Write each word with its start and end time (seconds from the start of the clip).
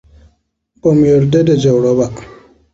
Ba 0.81 0.89
mu 0.97 1.03
yarda 1.11 1.39
da 1.47 1.55
Jauro 1.61 1.91
ba. 1.97 2.07